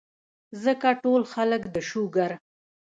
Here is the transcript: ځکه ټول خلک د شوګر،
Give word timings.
ځکه 0.63 0.87
ټول 1.03 1.21
خلک 1.33 1.61
د 1.73 1.75
شوګر، 1.89 2.31